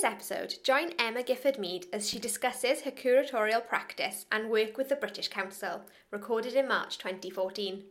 [0.00, 4.88] this episode, join Emma Gifford Mead as she discusses her curatorial practice and work with
[4.88, 7.82] the British Council, recorded in March 2014.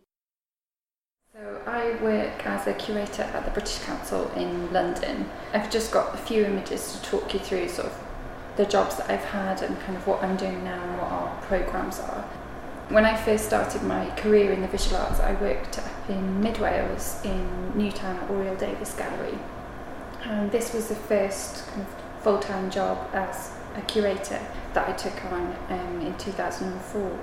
[1.31, 5.29] So I work as a curator at the British Council in London.
[5.53, 8.03] I've just got a few images to talk you through sort of
[8.57, 11.41] the jobs that I've had and kind of what I'm doing now and what our
[11.43, 12.23] programmes are.
[12.89, 16.57] When I first started my career in the visual arts, I worked up in Mid
[16.57, 19.37] Wales in Newtown at Oriel Davies Gallery.
[20.23, 24.39] And this was the first kind of full time job as a curator
[24.73, 27.19] that I took on um, in 2004.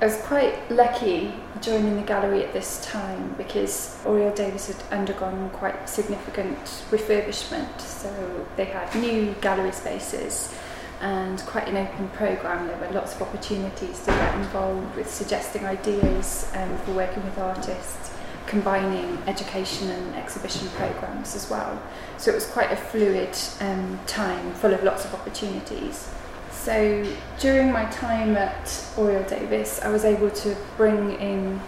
[0.00, 5.50] I was quite lucky joining the gallery at this time because Oriel Davies had undergone
[5.50, 6.58] quite significant
[6.90, 7.80] refurbishment.
[7.80, 10.52] So they had new gallery spaces
[11.00, 12.66] and quite an open programme.
[12.66, 17.38] There were lots of opportunities to get involved with suggesting ideas um, for working with
[17.38, 21.80] artists, combining education and exhibition programmes as well.
[22.18, 26.10] So it was quite a fluid um, time full of lots of opportunities.
[26.50, 27.06] So
[27.40, 31.60] during my time at Oriel Davies, I was able to bring in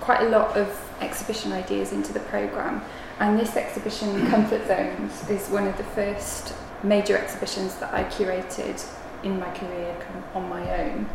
[0.00, 0.68] quite a lot of
[1.00, 2.82] exhibition ideas into the programme.
[3.18, 8.84] And this exhibition, Comfort Zones, is one of the first major exhibitions that I curated
[9.22, 9.96] in my career
[10.34, 11.08] on my own.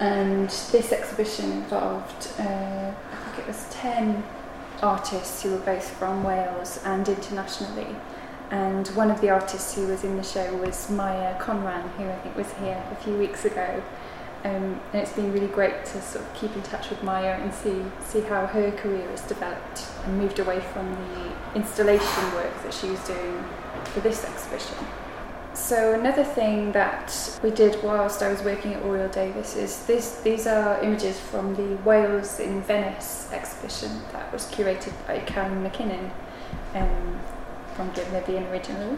[0.00, 2.92] And this exhibition involved, uh,
[3.32, 4.22] think it was 10
[4.82, 7.96] artists who were both from Wales and internationally.
[8.50, 12.16] And one of the artists who was in the show was Maia Conran, who I
[12.16, 13.82] think was here a few weeks ago.
[14.44, 17.54] Um, and it's been really great to sort of keep in touch with Maia and
[17.54, 22.74] see see how her career has developed and moved away from the installation work that
[22.74, 23.44] she was doing
[23.84, 24.84] for this exhibition.
[25.54, 30.20] So another thing that we did whilst I was working at Oriel Davies is this,
[30.20, 36.10] these are images from the Wales in Venice exhibition that was curated by Karen MacKinnon
[36.74, 37.20] um,
[37.74, 38.96] from Glynn Vivian originally.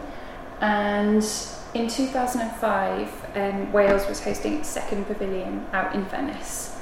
[0.61, 1.25] And
[1.73, 6.79] in 2005, um, Wales was hosting its second pavilion out in Venice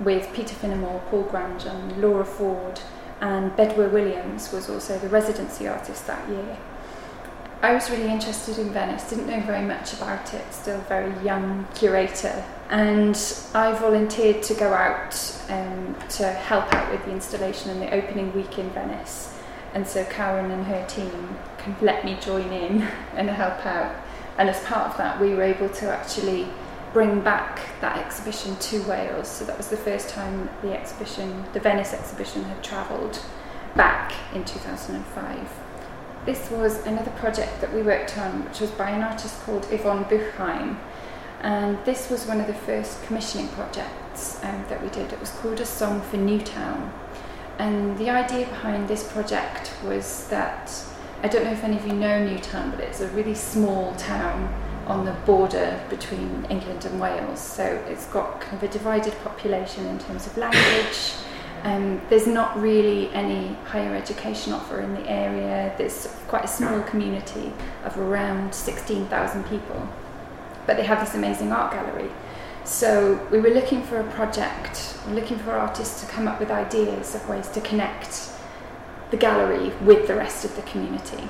[0.00, 2.80] with Peter Finnemore, Paul Granjon and Laura Ford,
[3.20, 6.56] and Bedwyr Williams was also the residency artist that year.
[7.62, 11.68] I was really interested in Venice, didn't know very much about it, still very young
[11.74, 12.42] curator.
[12.70, 13.14] And
[13.54, 15.14] I volunteered to go out
[15.50, 19.36] um, to help out with the installation and the opening week in Venice.
[19.74, 22.80] And so Karen and her team kind of let me join in
[23.14, 23.94] and help out.
[24.38, 26.48] And as part of that, we were able to actually
[26.94, 29.28] bring back that exhibition to Wales.
[29.28, 33.20] So that was the first time the exhibition, the Venice exhibition, had travelled
[33.76, 35.59] back in 2005.
[36.26, 40.04] This was another project that we worked on, which was by an artist called Yvonne
[40.04, 40.78] Buchheim.
[41.40, 45.12] And this was one of the first commissioning projects um, that we did.
[45.12, 46.92] It was called A Song for Newtown.
[47.58, 50.70] And the idea behind this project was that
[51.22, 54.52] I don't know if any of you know Newtown, but it's a really small town
[54.86, 57.40] on the border between England and Wales.
[57.40, 61.12] So it's got kind of a divided population in terms of language.
[61.62, 65.74] Um, there's not really any higher education offer in the area.
[65.76, 67.52] There's quite a small community
[67.84, 69.88] of around 16,000 people.
[70.66, 72.10] But they have this amazing art gallery.
[72.64, 77.14] So we were looking for a project, looking for artists to come up with ideas
[77.14, 78.30] of ways to connect
[79.10, 81.28] the gallery with the rest of the community.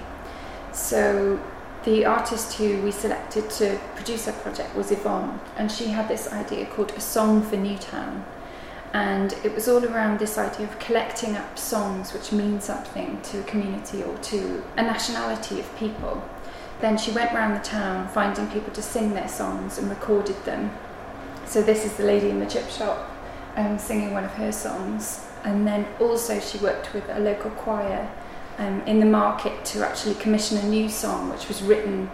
[0.72, 1.40] So
[1.84, 6.30] the artist who we selected to produce our project was Yvonne, and she had this
[6.30, 8.24] idea called A Song for Newtown
[8.92, 13.40] and it was all around this idea of collecting up songs which mean something to
[13.40, 16.22] a community or to a nationality of people.
[16.80, 20.72] Then she went around the town finding people to sing their songs and recorded them.
[21.46, 23.10] So this is the lady in the chip shop
[23.56, 25.24] um, singing one of her songs.
[25.44, 28.10] And then also she worked with a local choir
[28.58, 32.10] um, in the market to actually commission a new song which was written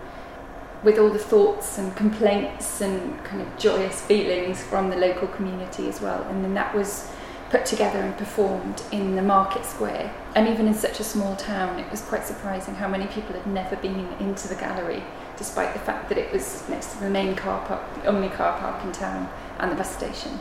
[0.82, 5.88] with all the thoughts and complaints and kind of joyous feelings from the local community
[5.88, 6.22] as well.
[6.24, 7.10] And then that was
[7.50, 10.12] put together and performed in the market square.
[10.34, 13.46] And even in such a small town, it was quite surprising how many people had
[13.46, 15.02] never been into the gallery,
[15.36, 18.58] despite the fact that it was next to the main car park, the only car
[18.58, 20.40] park in town, and the bus station.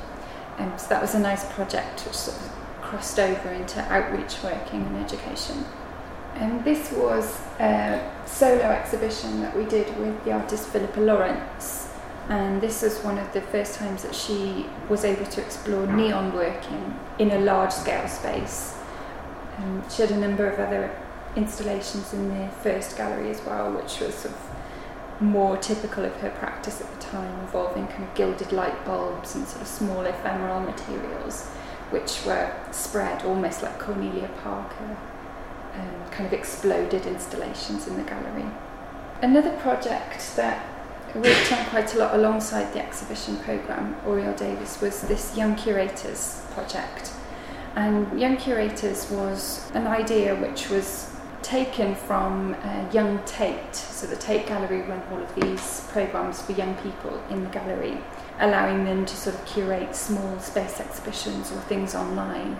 [0.77, 4.97] So that was a nice project which sort of crossed over into outreach working and
[4.97, 5.65] education.
[6.35, 11.89] And this was a solo exhibition that we did with the artist Philippa Lawrence.
[12.27, 16.33] And this was one of the first times that she was able to explore neon
[16.33, 18.75] working in a large scale space.
[19.57, 20.93] And she had a number of other
[21.37, 26.31] installations in the first gallery as well, which was sort of more typical of her
[26.31, 30.59] practice at the time, involving kind of gilded light bulbs and sort of small ephemeral
[30.59, 31.45] materials,
[31.91, 34.97] which were spread almost like Cornelia Parker
[35.77, 38.45] um, kind of exploded installations in the gallery.
[39.21, 40.65] another project that
[41.15, 46.45] worked on quite a lot alongside the exhibition programme, Oriel Davies, was this Young Curators
[46.51, 47.13] project.
[47.75, 51.11] And Young Curators was an idea which was
[51.41, 53.75] taken from uh, Young Tate.
[53.75, 57.97] So the Tate Gallery run all of these programmes for young people in the gallery,
[58.39, 62.59] allowing them to sort of curate small space exhibitions or things online.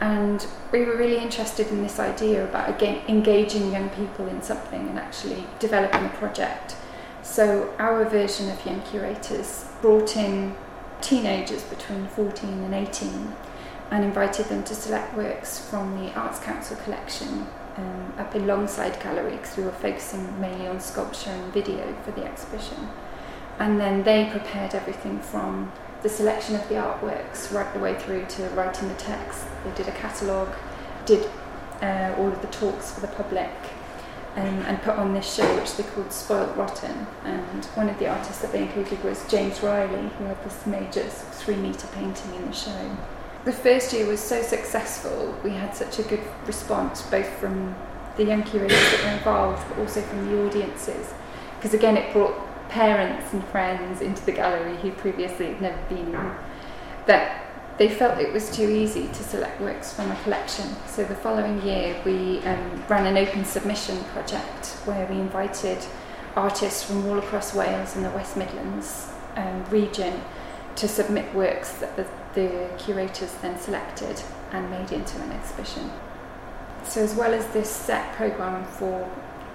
[0.00, 4.88] And we were really interested in this idea about again, engaging young people in something
[4.88, 6.76] and actually developing a project.
[7.22, 10.56] So our version of Young Curators brought in
[11.02, 13.34] teenagers between 14 and 18
[13.90, 17.46] and invited them to select works from the Arts Council collection
[17.76, 22.12] um, up in Longside Gallery because we were focusing mainly on sculpture and video for
[22.12, 22.88] the exhibition.
[23.60, 25.70] And then they prepared everything from
[26.02, 29.44] the selection of the artworks right the way through to writing the text.
[29.64, 30.56] They did a catalogue,
[31.04, 31.28] did
[31.82, 33.50] uh, all of the talks for the public,
[34.36, 37.06] um, and put on this show which they called Spoilt Rotten.
[37.24, 41.02] And one of the artists that they included was James Rielly, who had this major
[41.02, 42.96] three metre painting in the show.
[43.44, 47.74] The first year was so successful, we had such a good response both from
[48.16, 51.12] the young curators that were involved, but also from the audiences.
[51.56, 52.34] Because again, it brought
[52.70, 56.12] parents and friends into the gallery who previously had never been
[57.06, 57.46] that
[57.78, 60.66] they felt it was too easy to select works from a collection.
[60.86, 65.78] So the following year, we um, ran an open submission project where we invited
[66.36, 70.20] artists from all across Wales and the West Midlands um, region
[70.76, 74.22] to submit works that the, the curators then selected
[74.52, 75.90] and made into an exhibition.
[76.84, 79.08] So, as well as this set programme for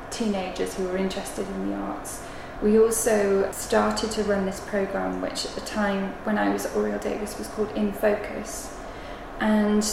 [0.09, 2.23] teenagers who were interested in the arts,
[2.61, 6.75] we also started to run this program, which at the time when I was at
[6.75, 8.75] Oriel Davies was called In Focus.
[9.39, 9.85] And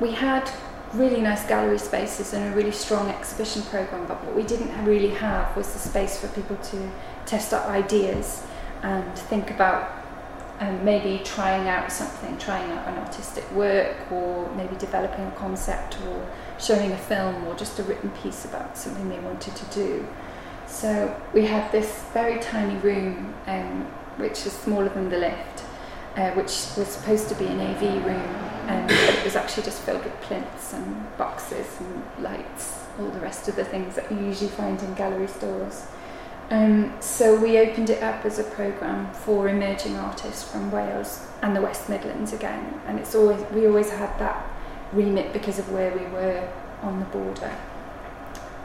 [0.00, 0.50] we had
[0.94, 5.10] really nice gallery spaces and a really strong exhibition program, but what we didn't really
[5.10, 6.90] have was the space for people to
[7.26, 8.42] test out ideas
[8.82, 9.90] and think about
[10.60, 15.98] um, maybe trying out something, trying out an artistic work, or maybe developing a concept,
[16.06, 16.26] or
[16.58, 20.06] showing a film, or just a written piece about something they wanted to do.
[20.66, 23.84] So we had this very tiny room, um,
[24.16, 25.64] which is smaller than the lift,
[26.16, 28.34] uh, which was supposed to be an AV room,
[28.68, 33.48] and it was actually just filled with plinths and boxes and lights, all the rest
[33.48, 35.86] of the things that you usually find in gallery stores.
[36.50, 41.56] Um, so we opened it up as a program for emerging artists from Wales and
[41.56, 44.46] the West Midlands again, and it's always we always had that
[44.92, 46.48] remit because of where we were
[46.82, 47.52] on the border.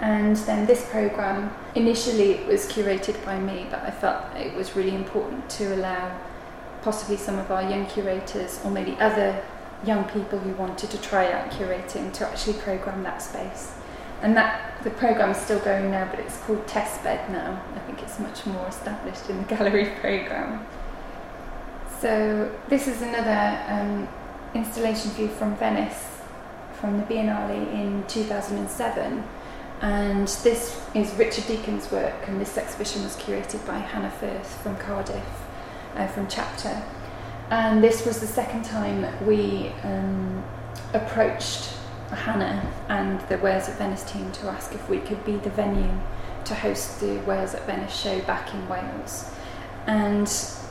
[0.01, 4.75] And then this program, initially it was curated by me, but I felt it was
[4.75, 6.19] really important to allow
[6.81, 9.43] possibly some of our young curators or maybe other
[9.85, 13.73] young people who wanted to try out curating to actually program that space.
[14.23, 17.61] And that the program is still going now, but it's called Testbed now.
[17.75, 20.65] I think it's much more established in the gallery program.
[21.99, 24.07] So this is another um,
[24.55, 26.07] installation view from Venice,
[26.79, 29.23] from the Biennale in 2007
[29.81, 34.77] and this is Richard Deacon's work, and this exhibition was curated by Hannah Firth from
[34.77, 35.25] Cardiff,
[35.95, 36.83] uh, from Chapter.
[37.49, 40.43] And this was the second time we um,
[40.93, 41.73] approached
[42.11, 45.91] Hannah and the Wales at Venice team to ask if we could be the venue
[46.45, 49.31] to host the Wales at Venice show back in Wales.
[49.87, 50.27] And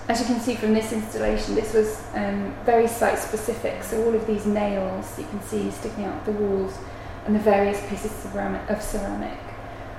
[0.08, 3.82] as you can see from this installation, this was um, very site specific.
[3.82, 6.78] So all of these nails you can see sticking out the walls
[7.26, 9.38] and the various pieces of ceramic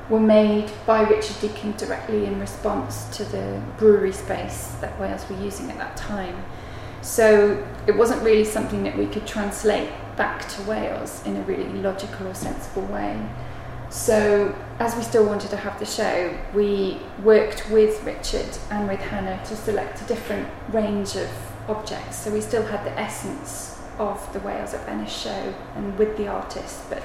[0.10, 5.42] were made by Richard Deacon directly in response to the brewery space that Wales were
[5.42, 6.44] using at that time.
[7.02, 11.66] So it wasn't really something that we could translate back to Wales in a really
[11.82, 13.28] logical or sensible way.
[13.90, 19.02] So, as we still wanted to have the show, we worked with Richard and with
[19.02, 21.30] Hannah to select a different range of
[21.68, 22.16] objects.
[22.16, 26.28] So, we still had the essence of the Wales at Venice show and with the
[26.28, 27.04] artist, but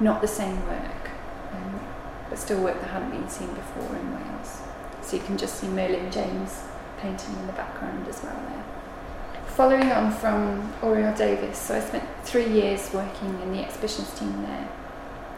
[0.00, 1.10] not the same work,
[1.52, 1.80] um,
[2.28, 4.62] but still work that hadn't been seen before in Wales.
[5.02, 6.62] So you can just see Merlin James
[6.98, 8.64] painting in the background as well there.
[9.46, 14.42] Following on from Oriel Davies, so I spent three years working in the exhibitions team
[14.42, 14.68] there.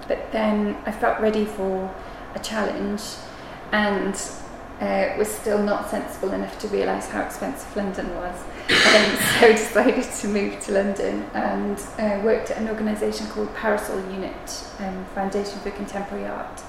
[0.09, 1.95] But then I felt ready for
[2.35, 3.03] a challenge
[3.73, 4.15] and
[4.81, 8.37] uh, was still not sensible enough to realise how expensive London was.
[8.71, 13.99] And so decided to move to London and uh, worked at an organisation called Parasol
[14.13, 16.61] Unit, um, Foundation for Contemporary Art,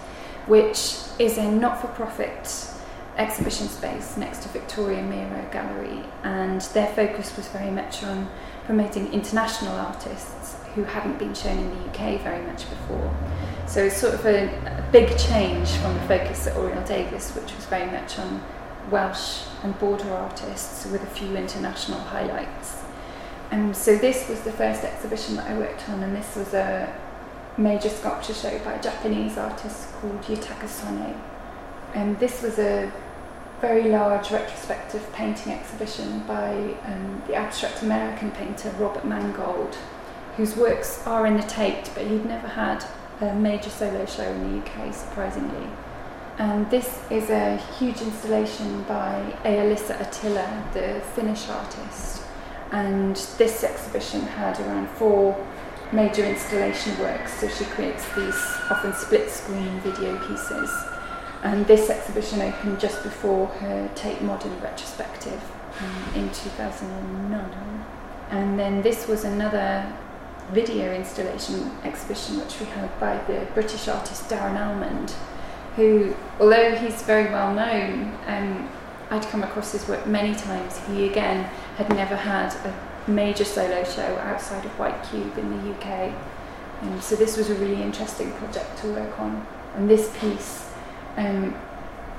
[0.47, 2.71] which is a not-for-profit
[3.17, 8.29] exhibition space next to Victoria Miro Gallery, and their focus was very much on
[8.65, 13.13] promoting international artists who hadn't been shown in the UK very much before.
[13.67, 17.53] So it's sort of a, a big change from the focus at Oriel Davies, which
[17.55, 18.41] was very much on
[18.91, 22.83] Welsh and border artists with a few international highlights.
[23.49, 26.93] And so this was the first exhibition that I worked on, and this was a
[27.57, 31.19] major sculpture show by a Japanese artist called Yutaka Sone.
[31.93, 32.91] And this was a
[33.59, 39.77] very large retrospective painting exhibition by um, the abstract American painter Robert Mangold,
[40.37, 42.83] whose works are in the Tate, but he'd never had
[43.19, 45.67] a major solo show in the UK, surprisingly.
[46.41, 52.23] And this is a huge installation by Eija-Liisa Ahtila, the Finnish artist.
[52.71, 55.37] And this exhibition had around four
[55.91, 60.71] major installation works, so she creates these often split screen video pieces.
[61.43, 65.39] And this exhibition opened just before her Tate Modern retrospective
[65.79, 67.85] um, in 2009.
[68.31, 69.93] And then this was another
[70.51, 75.13] video installation exhibition which we had by the British artist Darren Almond,
[75.75, 78.69] who, although he's very well known, um,
[79.09, 80.79] I'd come across his work many times.
[80.87, 81.43] He again
[81.75, 86.13] had never had a major solo show outside of White Cube in the UK.
[86.81, 89.45] And so this was a really interesting project to work on.
[89.75, 90.69] And this piece,
[91.17, 91.55] um,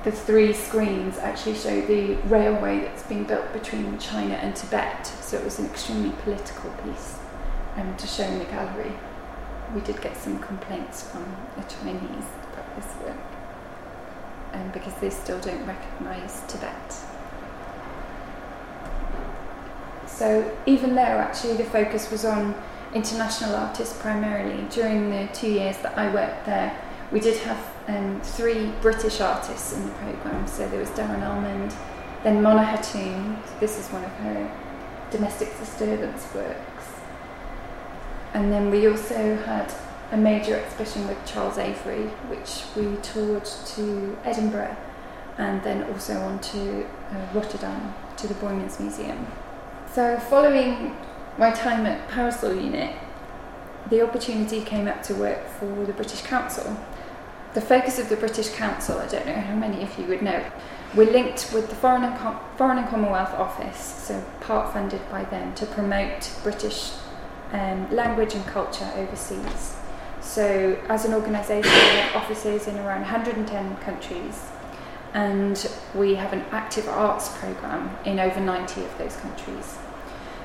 [0.03, 5.05] the three screens actually show the railway that's being built between China and Tibet.
[5.07, 7.17] So it was an extremely political piece
[7.75, 8.93] um, to show in the gallery.
[9.73, 13.32] We did get some complaints from the Chinese about this work
[14.53, 16.95] um, because they still don't recognise Tibet.
[20.07, 22.55] So even there, actually, the focus was on
[22.93, 24.63] international artists primarily.
[24.69, 26.79] During the two years that I worked there,
[27.11, 30.47] we did have um, three British artists in the programme.
[30.47, 31.73] So there was Darren Almond,
[32.23, 34.51] then Mona Hatoum, this is one of her
[35.11, 36.85] domestic disturbance works.
[38.33, 39.73] And then we also had
[40.13, 44.77] a major exhibition with Charles Avery, which we toured to Edinburgh
[45.39, 49.25] and then also on to uh, Rotterdam to the Boijmans Museum.
[49.91, 50.95] So, following
[51.39, 52.95] my time at Parasol Unit,
[53.89, 56.77] the opportunity came up to work for the British Council.
[57.55, 60.45] The focus of the British Council, I don't know how many of you would know,
[60.95, 65.23] we're linked with the Foreign and, Com- Foreign and Commonwealth Office, so part funded by
[65.23, 66.91] them, to promote British
[67.51, 69.77] um, language and culture overseas.
[70.23, 74.47] So, as an organisation, we have offices in around 110 countries,
[75.13, 79.77] and we have an active arts programme in over 90 of those countries.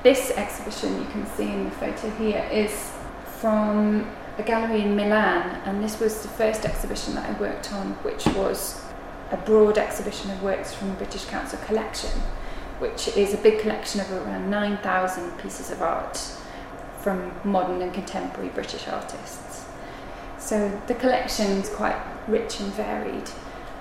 [0.03, 2.91] This exhibition you can see in the photo here is
[3.39, 7.93] from a gallery in Milan, and this was the first exhibition that I worked on,
[8.03, 8.83] which was
[9.31, 12.11] a broad exhibition of works from the British Council collection,
[12.77, 16.17] which is a big collection of around 9,000 pieces of art
[16.99, 19.68] from modern and contemporary British artists.
[20.39, 23.29] So the collection is quite rich and varied.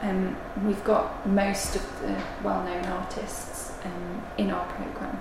[0.03, 5.21] Um, we've got most of the well known artists um, in our programme.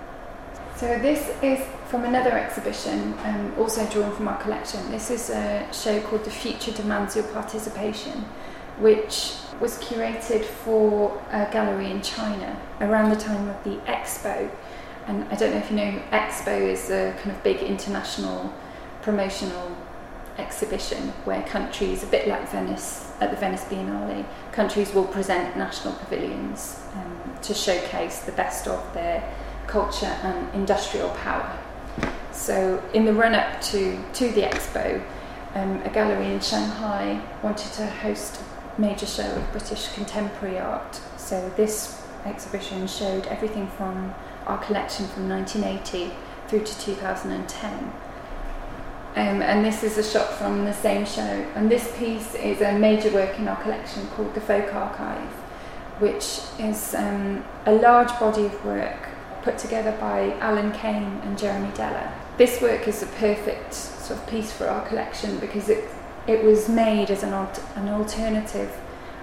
[0.75, 4.91] So, this is from another exhibition, um, also drawn from our collection.
[4.91, 8.25] This is a show called The Future Demands Your Participation,
[8.77, 14.51] which was curated for a gallery in China around the time of the Expo
[15.08, 18.53] and I don't know if you know, Expo is a kind of big international
[19.01, 19.75] promotional
[20.38, 25.94] exhibition where countries, a bit like Venice at the Venice Biennale, countries will present national
[25.96, 29.24] pavilions um, to showcase the best of their
[29.67, 31.58] culture and industrial power.
[32.32, 35.03] So, in the run up to, to the expo,
[35.56, 38.39] um, a gallery in Shanghai wanted to host
[38.77, 41.01] a major show of British contemporary art.
[41.17, 44.13] So, this exhibition showed everything from
[44.46, 46.13] our collection from 1980
[46.48, 47.94] through to 2010.
[49.17, 51.24] Um, and this is a shot from the same show.
[51.55, 55.31] And this piece is a major work in our collection called the Folk Archive,
[55.97, 59.09] which is um, a large body of work
[59.41, 62.12] put together by Alan Kane and Jeremy Deller.
[62.38, 65.89] This work is a perfect sort of piece for our collection because it,
[66.27, 68.71] it was made as an, an alternative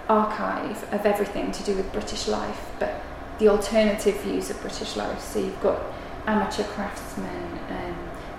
[0.08, 3.00] archive of everything to do with British life, but
[3.38, 5.20] the alternative views of British life.
[5.20, 5.80] So you've got
[6.26, 7.93] amateur craftsmen, um,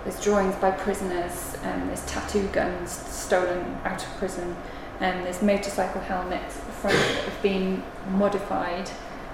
[0.06, 4.56] there's drawings by prisoners, um, there's tattoo guns stolen out of prison,
[5.00, 8.92] and there's motorcycle helmets at the front that have been modified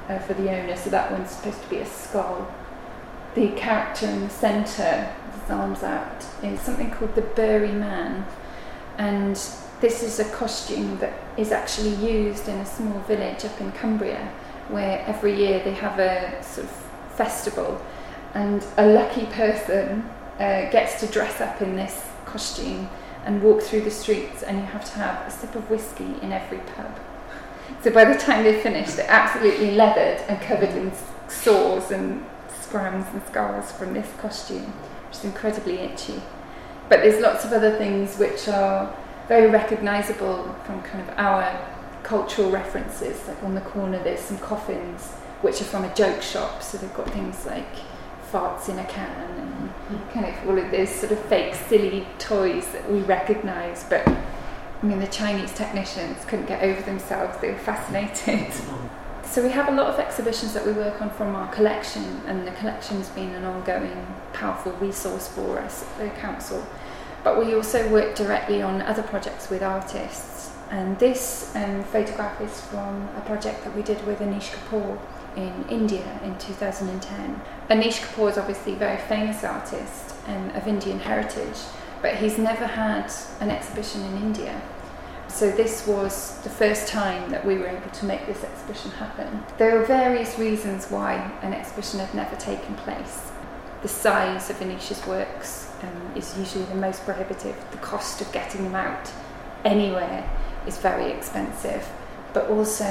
[0.07, 0.75] uh, for the owner.
[0.77, 2.49] So that one's supposed to be a skull.
[3.35, 8.25] The character in the centre, his arms out, is something called the Burry Man,
[8.97, 9.35] and
[9.81, 14.31] this is a costume that is actually used in a small village up in Cumbria
[14.69, 16.71] where every year they have a sort of
[17.15, 17.81] festival
[18.33, 20.09] and a lucky person
[20.39, 22.89] uh, gets to dress up in this costume
[23.25, 26.31] and walk through the streets, and you have to have a sip of whiskey in
[26.31, 27.00] every pub.
[27.83, 30.91] So by the time they finish, they're absolutely leathered and covered in
[31.27, 32.25] sores and
[32.61, 34.73] scrams and scars from this costume,
[35.07, 36.21] which is incredibly itchy.
[36.89, 38.93] But there's lots of other things which are
[39.27, 41.59] very recognisable from kind of our
[42.03, 43.27] cultural references.
[43.27, 45.11] Like on the corner, there's some coffins
[45.41, 47.75] which are from a joke shop, so they've got things like
[48.31, 49.09] farts in a can
[49.89, 53.83] and kind of all of those sort of fake, silly toys that we recognise.
[53.89, 58.51] But I mean, the Chinese technicians couldn't get over themselves, they were fascinated.
[59.23, 62.45] So we have a lot of exhibitions that we work on from our collection, and
[62.45, 66.65] the collection's been an ongoing, powerful resource for us at the council.
[67.23, 70.50] But we also work directly on other projects with artists.
[70.71, 74.97] And this um, photograph is from a project that we did with Anish Kapoor
[75.35, 77.41] in India in 2010.
[77.69, 81.57] Anish Kapoor is obviously a very famous artist um, of Indian heritage,
[82.01, 83.11] but he's never had
[83.41, 84.61] an exhibition in India.
[85.27, 89.43] So this was the first time that we were able to make this exhibition happen.
[89.57, 93.29] There are various reasons why an exhibition had never taken place.
[93.81, 97.57] The size of Anish's works um, is usually the most prohibitive.
[97.71, 99.11] The cost of getting them out
[99.65, 100.29] anywhere
[100.68, 101.88] is very expensive
[102.34, 102.86] but also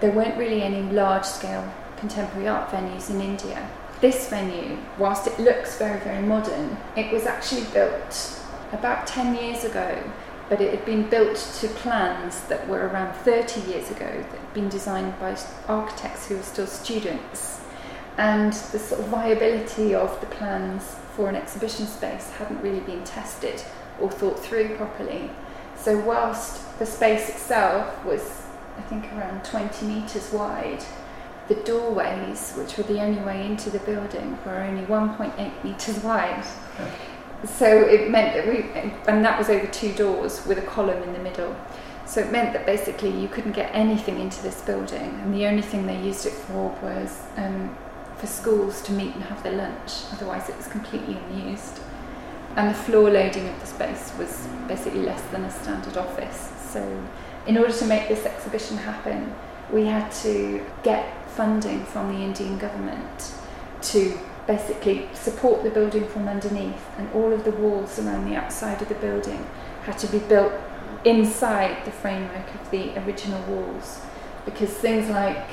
[0.00, 3.68] there weren't really any large scale contemporary art venues in India.
[4.00, 8.40] This venue, whilst it looks very, very modern, it was actually built
[8.72, 9.98] about 10 years ago,
[10.48, 14.54] but it had been built to plans that were around 30 years ago, that had
[14.54, 17.60] been designed by architects who were still students.
[18.16, 23.04] And the sort of viability of the plans for an exhibition space hadn't really been
[23.04, 23.62] tested
[24.00, 25.30] or thought through properly.
[25.82, 30.84] So, whilst the space itself was I think around 20 metres wide.
[31.48, 36.44] The doorways, which were the only way into the building, were only 1.8 metres wide.
[37.44, 38.70] So it meant that we,
[39.06, 41.56] and that was over two doors with a column in the middle.
[42.06, 45.62] So it meant that basically you couldn't get anything into this building, and the only
[45.62, 47.76] thing they used it for was um,
[48.16, 50.04] for schools to meet and have their lunch.
[50.12, 51.80] Otherwise, it was completely unused.
[52.58, 56.50] And the floor loading of the space was basically less than a standard office.
[56.72, 57.04] So
[57.46, 59.32] in order to make this exhibition happen,
[59.72, 63.32] we had to get funding from the Indian government
[63.82, 64.18] to
[64.48, 68.88] basically support the building from underneath, and all of the walls around the outside of
[68.88, 69.46] the building
[69.84, 70.52] had to be built
[71.04, 74.00] inside the framework of the original walls
[74.44, 75.46] because things like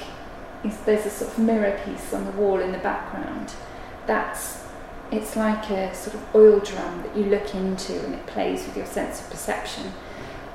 [0.85, 3.53] there's a sort of mirror piece on the wall in the background
[4.07, 4.64] that's
[5.11, 8.75] it's like a sort of oil drum that you look into and it plays with
[8.75, 9.91] your sense of perception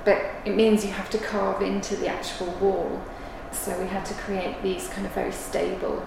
[0.04, 3.02] but it means you have to carve into the actual wall.
[3.52, 6.06] So we had to create these kind of very stable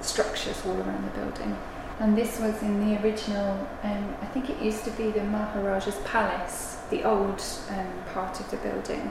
[0.00, 1.56] structures all around the building.
[1.98, 5.98] And this was in the original, um, I think it used to be the Maharaja's
[6.04, 9.10] Palace, the old um, part of the building.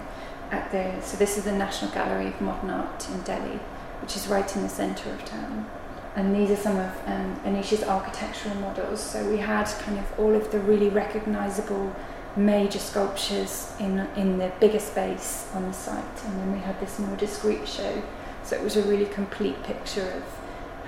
[0.51, 3.59] At the, so this is the National Gallery of Modern Art in Delhi,
[4.01, 5.69] which is right in the centre of town.
[6.15, 8.99] And these are some of um, Anish's architectural models.
[8.99, 11.95] So we had kind of all of the really recognisable
[12.35, 16.97] major sculptures in, in the bigger space on the site, and then we had this
[16.99, 18.01] more discreet show.
[18.43, 20.23] So it was a really complete picture of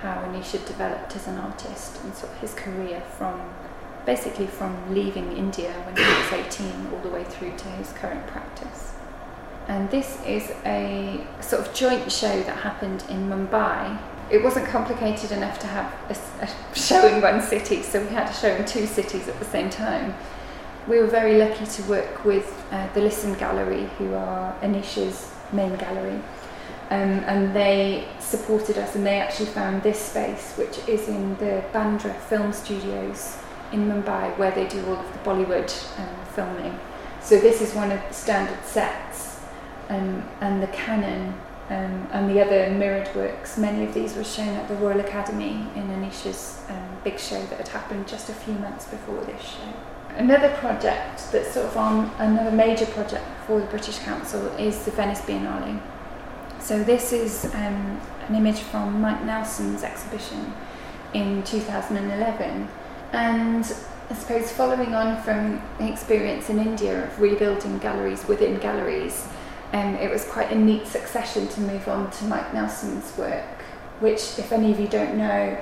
[0.00, 3.40] how Anish had developed as an artist and sort of his career from
[4.04, 8.26] basically from leaving India when he was 18 all the way through to his current
[8.26, 8.92] practice.
[9.66, 13.98] And this is a sort of joint show that happened in Mumbai.
[14.30, 18.28] It wasn't complicated enough to have a, a show in one city, so we had
[18.28, 20.14] a show in two cities at the same time
[20.86, 25.74] we were very lucky to work with uh, the Lisson Gallery, who are Anish's main
[25.76, 26.20] gallery.
[26.90, 31.64] Um, and they supported us and they actually found this space, which is in the
[31.72, 33.38] Bandra Film Studios
[33.72, 36.78] in Mumbai, where they do all of the Bollywood um, filming.
[37.22, 39.40] So this is one of the standard sets,
[39.88, 41.34] um, and the Canon
[41.70, 43.56] um, and the other mirrored works.
[43.56, 47.58] Many of these were shown at the Royal Academy in Anish's um, big show that
[47.58, 49.72] had happened just a few months before this show.
[50.16, 54.90] Another project that's sort of on another major project for the British Council is the
[54.90, 55.80] Venice Biennale.
[56.60, 60.52] So this is um, an image from Mike Nelson's exhibition
[61.14, 62.68] in 2011,
[63.12, 63.74] and
[64.10, 69.26] I suppose following on from the experience in India of rebuilding galleries within galleries,
[69.74, 73.62] um, it was quite a neat succession to move on to Mike Nelson's work,
[73.98, 75.58] which, if any of you don't know,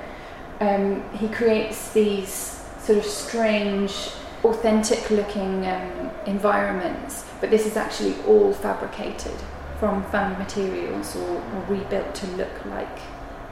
[0.59, 4.11] um, he creates these sort of strange
[4.43, 9.35] authentic looking um, environments, but this is actually all fabricated
[9.79, 12.99] from found materials or, or rebuilt to look like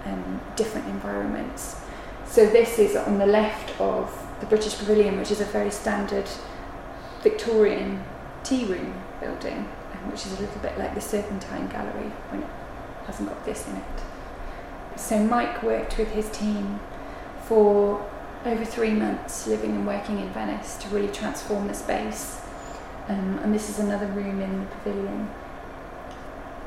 [0.06, 1.76] um, different environments.
[2.26, 6.30] So this is on the left of the British Pavilion, which is a very standard
[7.24, 8.04] Victorian
[8.44, 9.68] tea room building,
[10.10, 12.50] which is a little bit like the Serpentine Gallery when it
[13.06, 13.84] hasn't got this in it.
[14.96, 16.80] So Mike worked with his team
[17.44, 18.06] for
[18.46, 22.42] over three months living and working in Venice to really transform the space.
[23.08, 25.30] Um, and this is another room in the pavilion.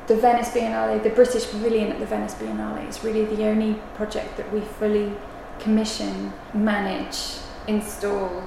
[0.07, 4.37] The Venice Biennale, the British Pavilion at the Venice Biennale, is really the only project
[4.37, 5.13] that we fully
[5.59, 8.43] commission, manage, install,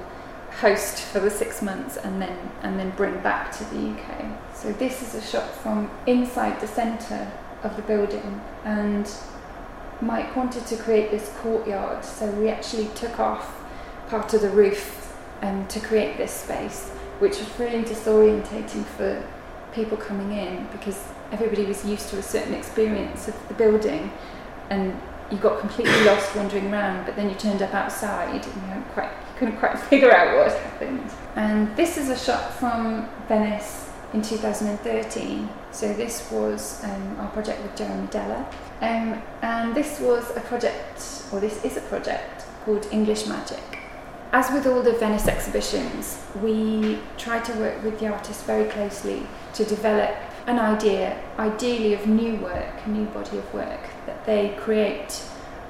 [0.51, 4.25] host for the six months, and then and then bring back to the UK.
[4.53, 7.31] So this is a shot from inside the centre
[7.63, 9.09] of the building, and
[10.01, 13.55] Mike wanted to create this courtyard, so we actually took off
[14.07, 19.23] part of the roof um, to create this space, which was really disorientating for
[19.73, 24.11] people coming in because everybody was used to a certain experience of the building
[24.69, 24.99] and
[25.31, 29.11] you got completely lost wandering around, but then you turned up outside and you, quite,
[29.27, 31.09] you couldn't quite figure out what had happened.
[31.35, 35.49] And this is a shot from Venice in 2013.
[35.71, 38.45] So this was um, our project with Jeremy Deller.
[38.81, 43.63] Um, and this was a project, or this is a project, called English Magic.
[44.31, 49.25] As with all the Venice exhibitions, we try to work with the artists very closely
[49.53, 54.55] to develop an idea, ideally of new work, a new body of work that they
[54.59, 55.23] create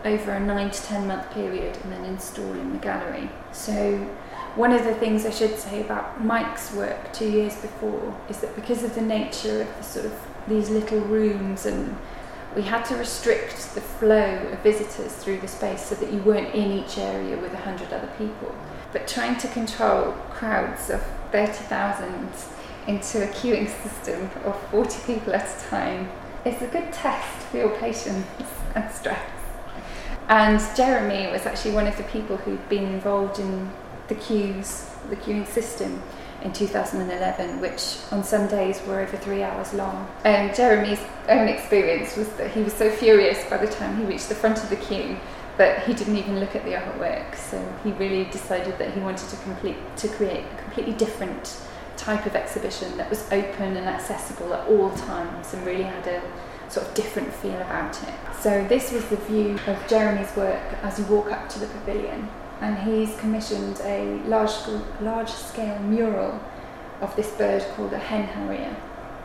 [0.05, 3.29] over a nine to ten month period and then install in the gallery.
[3.51, 3.97] So,
[4.55, 8.55] one of the things I should say about Mike's work two years before is that
[8.55, 10.13] because of the nature of the sort of
[10.47, 11.95] these little rooms and
[12.55, 16.53] we had to restrict the flow of visitors through the space so that you weren't
[16.55, 18.55] in each area with a hundred other people.
[18.91, 22.31] But trying to control crowds of 30,000
[22.88, 26.09] into a queuing system of 40 people at a time
[26.43, 28.25] is a good test for your patience
[28.75, 29.38] and stress.
[30.30, 33.72] And Jeremy was actually one of the people who'd been involved in
[34.08, 36.02] the queues, the queuing system
[36.44, 40.08] in 2011, which on some days were over three hours long.
[40.24, 44.30] And Jeremy's own experience was that he was so furious by the time he reached
[44.30, 45.18] the front of the queue
[45.58, 47.36] that he didn't even look at the artwork.
[47.36, 51.60] So he really decided that he wanted to complete to create a completely different
[51.99, 56.21] type of exhibition that was open and accessible at all times and really had a
[56.71, 58.13] sort of different feel about it.
[58.39, 62.29] So this was the view of Jeremy's work as you walk up to the pavilion
[62.62, 64.51] and he's commissioned a large,
[65.01, 66.39] large scale mural
[67.01, 68.75] of this bird called a hen harrier,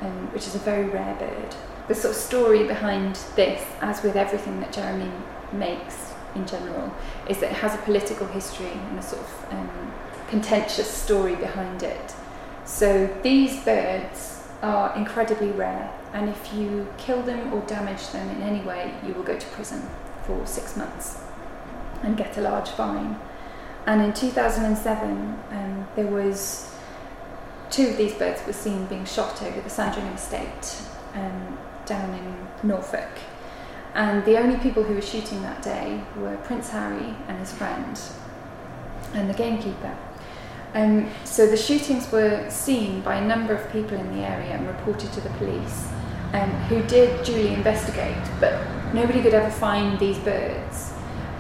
[0.01, 1.55] um, which is a very rare bird.
[1.89, 5.11] The sort of story behind this, as with everything that Jeremy
[5.53, 6.93] makes in general,
[7.29, 9.93] is that it has a political history and a sort of um,
[10.29, 12.15] contentious story behind it.
[12.65, 18.43] So these birds are incredibly rare, and if you kill them or damage them in
[18.43, 19.83] any way, you will go to prison
[20.27, 21.21] for six months
[22.03, 23.19] and get a large fine.
[23.87, 26.75] And in 2007, um, there was
[27.71, 30.83] two of these birds were seen being shot over the Sandringham estate
[31.15, 33.11] um, down in Norfolk.
[33.95, 38.01] And the only people who were shooting that day were Prince Harry and his friend,
[39.13, 39.97] and the gamekeeper.
[40.75, 44.67] Um, so the shootings were seen by a number of people in the area and
[44.67, 45.89] reported to the police,
[46.33, 48.61] um, who did duly investigate, but
[48.93, 50.93] nobody could ever find these birds.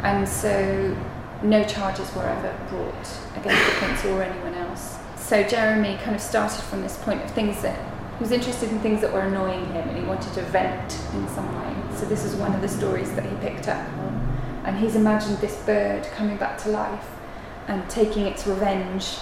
[0.04, 0.96] And so
[1.42, 4.96] no charges were ever brought against the prince or anyone else.
[5.16, 7.78] So Jeremy kind of started from this point of things that
[8.18, 11.28] he was interested in things that were annoying him and he wanted to vent in
[11.30, 11.96] some way.
[11.96, 14.62] So this is one of the stories that he picked up on.
[14.64, 17.04] And he's imagined this bird coming back to life
[17.68, 19.18] and taking its revenge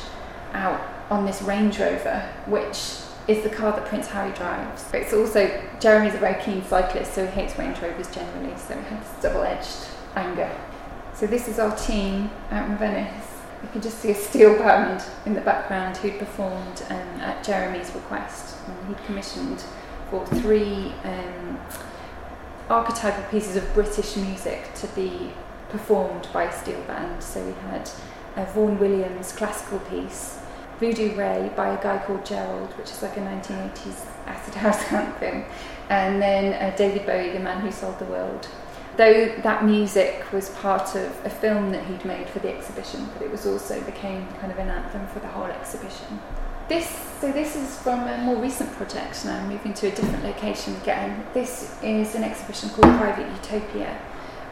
[0.52, 4.84] out on this Range Rover, which is the car that Prince Harry drives.
[4.92, 8.94] It's also, Jeremy's a very keen cyclist, so he hates Range Rovers generally, so he
[8.94, 10.50] has double edged anger
[11.14, 13.28] so this is our team out in Venice.
[13.62, 17.94] You can just see a steel band in the background who'd performed um, at Jeremy's
[17.94, 18.56] request.
[18.66, 19.62] And he'd commissioned
[20.10, 21.60] for three um,
[22.68, 25.32] archetypal pieces of British music to be
[25.68, 27.22] performed by steel band.
[27.22, 27.88] So we had
[28.36, 30.38] a Vaughan Williams classical piece,
[30.78, 35.44] Voodoo Ray by a guy called Gerald, which is like a 1980s acid house anthem,
[35.88, 38.48] and then uh, David Bowie, The Man Who Sold the World,
[38.96, 43.22] though that music was part of a film that he'd made for the exhibition, but
[43.22, 46.20] it was also became kind of an anthem for the whole exhibition.
[46.68, 46.88] This,
[47.20, 51.26] so this is from a more recent project now, moving to a different location again.
[51.34, 53.98] This is an exhibition called Private Utopia,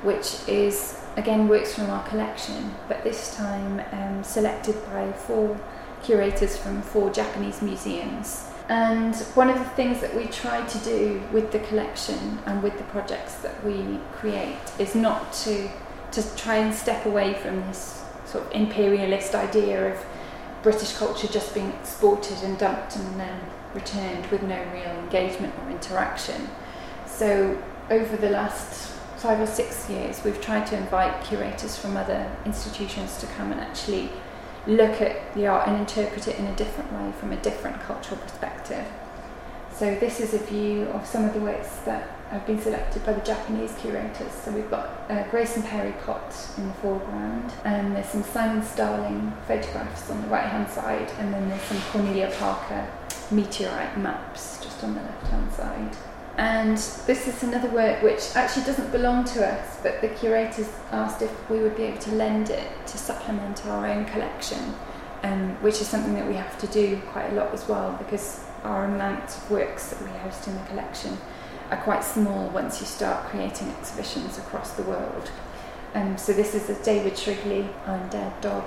[0.02, 5.58] which is again works from our collection, but this time um, selected by four
[6.02, 11.20] curators from four Japanese museums and one of the things that we try to do
[11.32, 15.68] with the collection and with the projects that we create is not to
[16.12, 20.04] to try and step away from this sort of imperialist idea of
[20.62, 23.40] British culture just being exported and dumped and then
[23.74, 26.48] returned with no real engagement or interaction.
[27.06, 28.89] So over the last
[29.20, 33.60] five or six years, we've tried to invite curators from other institutions to come and
[33.60, 34.08] actually
[34.66, 38.18] look at the art and interpret it in a different way from a different cultural
[38.18, 38.86] perspective.
[39.72, 43.12] So this is a view of some of the works that have been selected by
[43.12, 44.32] the Japanese curators.
[44.32, 48.62] So we've got uh, Grace and Perry Pott in the foreground, and there's some Simon
[48.62, 52.88] Starling photographs on the right hand side, and then there's some Cornelia Parker
[53.30, 55.96] meteorite maps just on the left hand side.
[56.40, 61.20] And this is another work which actually doesn't belong to us, but the curators asked
[61.20, 64.74] if we would be able to lend it to supplement our own collection,
[65.22, 68.42] um, which is something that we have to do quite a lot as well because
[68.64, 71.18] our amount of works that we host in the collection
[71.70, 75.30] are quite small once you start creating exhibitions across the world.
[75.92, 78.64] Um, so this is a David Shrigley undead dog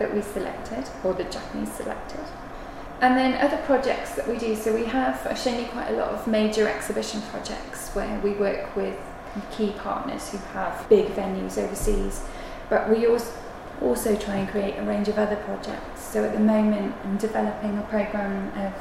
[0.00, 2.24] that we selected, or the Japanese selected.
[3.00, 5.96] And then other projects that we do, so we have I've shown you quite a
[5.96, 8.98] lot of major exhibition projects where we work with
[9.52, 12.22] key partners who have big venues overseas,
[12.70, 16.00] but we also try and create a range of other projects.
[16.00, 18.72] So at the moment, I'm developing a program of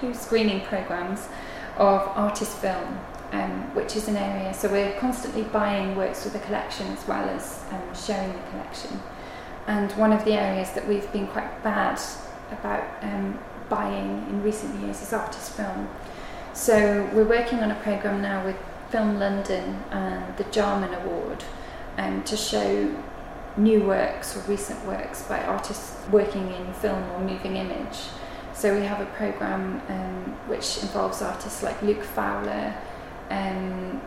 [0.00, 1.28] two screening programs
[1.76, 3.00] of artist film,
[3.32, 4.54] um, which is an area.
[4.54, 9.00] So we're constantly buying works for the collection as well as um, showing the collection.
[9.66, 12.00] And one of the areas that we've been quite bad
[12.52, 15.88] about um, buying in recent years is artist film.
[16.52, 18.56] So we're working on a program now with
[18.90, 21.44] Film London and the Jarman Award
[21.98, 22.94] um, to show
[23.56, 27.98] new works or recent works by artists working in film or moving image.
[28.54, 32.74] So we have a program um, which involves artists like Luke Fowler,
[33.30, 34.00] um,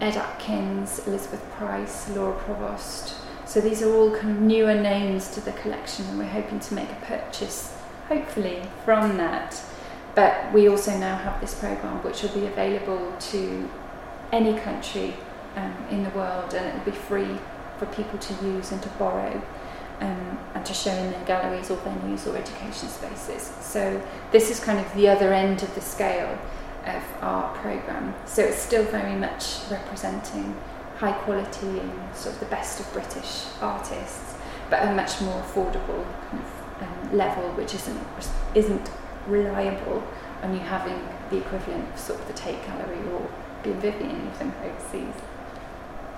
[0.00, 3.14] Ed Atkins, Elizabeth Price, Laure Prouvost.
[3.44, 6.74] So these are all kind of newer names to the collection, and we're hoping to
[6.74, 7.76] make a purchase,
[8.08, 9.60] hopefully, from that.
[10.14, 13.70] But we also now have this program which will be available to
[14.32, 15.14] any country
[15.56, 17.38] um, in the world, and it will be free
[17.78, 19.40] for people to use and to borrow
[20.00, 23.52] um, and to show in their galleries or venues or education spaces.
[23.60, 24.00] So
[24.32, 26.38] this is kind of the other end of the scale
[26.86, 28.14] of our programme.
[28.26, 30.56] So it's still very much representing
[30.96, 34.34] high quality and sort of the best of British artists,
[34.70, 38.00] but a much more affordable kind of um, level, which isn't
[38.54, 38.90] isn't
[39.26, 40.02] reliable
[40.42, 43.28] on you having the equivalent of sort of the Tate Gallery or
[43.62, 45.14] the Vivian even overseas.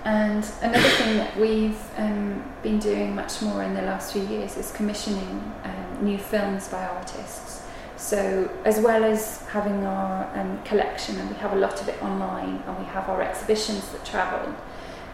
[0.03, 4.57] And another thing that we've um, been doing much more in the last few years
[4.57, 7.63] is commissioning um, new films by artists.
[7.97, 12.01] So, as well as having our um, collection, and we have a lot of it
[12.01, 14.55] online, and we have our exhibitions that travel,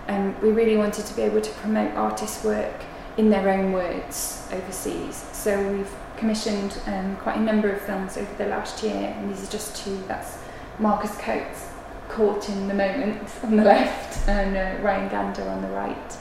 [0.08, 2.86] um, we really wanted to be able to promote artists' work
[3.18, 5.26] in their own words overseas.
[5.34, 9.48] So, we've commissioned um, quite a number of films over the last year, and these
[9.48, 9.98] are just two.
[10.08, 10.38] That's
[10.80, 11.70] Marcus Coates
[12.10, 16.18] caught in the moment on the left and uh, Ryan Gander on the right.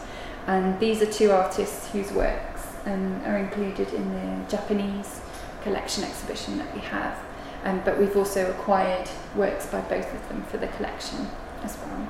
[0.46, 5.20] And these are two artists whose works um, are included in the Japanese
[5.62, 7.18] collection exhibition that we have.
[7.64, 11.28] Um, but we've also acquired works by both of them for the collection
[11.64, 12.08] as well.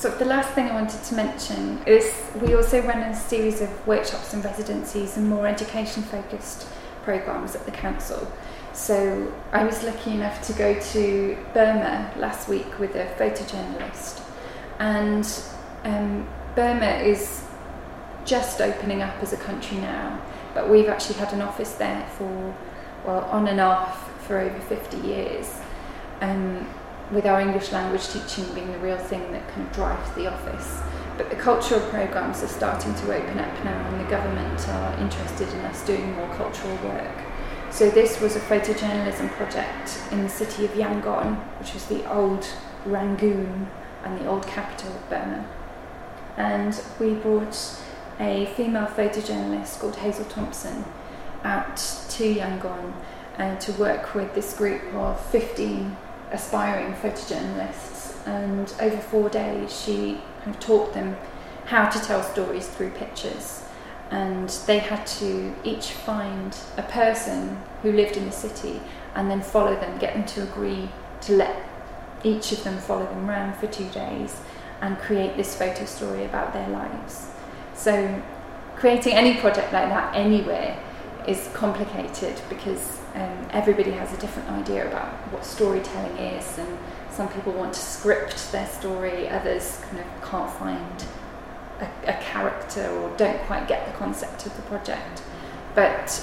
[0.00, 2.10] So the last thing I wanted to mention is
[2.40, 6.66] we also run a series of workshops and residencies and more education focused
[7.02, 8.26] programs at the council.
[8.72, 14.22] So I was lucky enough to go to Burma last week with a photojournalist,
[14.78, 15.26] and
[15.84, 17.44] um, Burma is
[18.24, 20.18] just opening up as a country now,
[20.54, 22.56] but we've actually had an office there for,
[23.04, 25.60] well, on and off for over 50 years.
[26.22, 26.66] Um,
[27.12, 30.80] with our English language teaching being the real thing that kind of drives the office.
[31.16, 35.48] But the cultural programs are starting to open up now, and the government are interested
[35.48, 37.16] in us doing more cultural work.
[37.70, 42.46] So this was a photojournalism project in the city of Yangon, which was the old
[42.84, 43.68] Rangoon
[44.04, 45.46] and the old capital of Burma.
[46.36, 47.80] And we brought
[48.18, 50.84] a female photojournalist called Hazel Thompson
[51.44, 52.92] out to Yangon
[53.38, 55.96] uh, to work with this group of 15
[56.32, 58.26] aspiring photojournalists.
[58.26, 61.16] And over four days, she kind of taught them
[61.66, 63.64] how to tell stories through pictures
[64.10, 68.80] and they had to each find a person who lived in the city
[69.14, 70.88] and then follow them, get them to agree
[71.22, 71.56] to let
[72.24, 74.40] each of them follow them around for two days
[74.80, 77.28] and create this photo story about their lives.
[77.74, 78.22] So,
[78.76, 80.78] creating any project like that anywhere
[81.28, 86.78] is complicated because um, everybody has a different idea about what storytelling is, and
[87.10, 91.04] some people want to script their story, others kind of can't find
[91.80, 95.22] a, a character or don't quite get the concept of the project.
[95.74, 96.22] But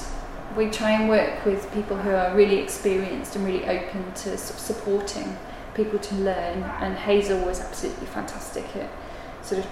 [0.56, 5.38] we try and work with people who are really experienced and really open to supporting
[5.74, 6.64] people to learn.
[6.64, 8.90] And Hazel was absolutely fantastic at
[9.42, 9.70] sort of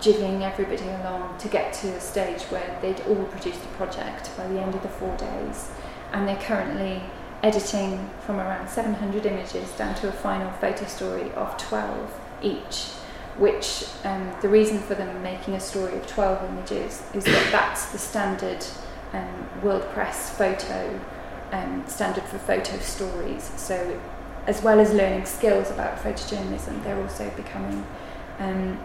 [0.00, 4.46] jigging everybody along to get to a stage where they'd all produced a project by
[4.48, 5.70] the end of the four days.
[6.12, 7.02] And they're currently
[7.42, 12.84] editing from around 700 images down to a final photo story of 12 each.
[13.38, 17.90] Which um, the reason for them making a story of 12 images is that that's
[17.90, 18.64] the standard
[19.14, 21.00] um, World Press photo
[21.50, 23.50] um, standard for photo stories.
[23.56, 24.00] So,
[24.46, 27.86] as well as learning skills about photojournalism, they're also becoming
[28.38, 28.78] um,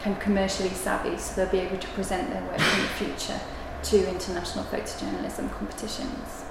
[0.00, 3.40] kind of commercially savvy, so they'll be able to present their work in the future
[3.82, 6.45] to international photojournalism competitions.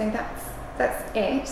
[0.00, 0.44] So that's
[0.78, 1.46] that's it,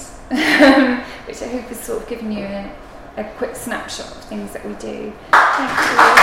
[0.63, 2.73] um, which I hope has sort of given you a,
[3.19, 5.13] a quick snapshot of things that we do.
[5.33, 6.18] Thank you.